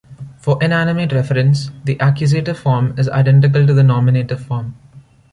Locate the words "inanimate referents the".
0.63-1.95